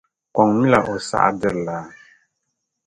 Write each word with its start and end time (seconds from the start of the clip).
Kɔŋ 0.35 0.49
mi 0.57 0.65
la 0.71 0.79
o 0.91 0.93
saɣadiri 1.09 1.61
laa. 1.67 1.85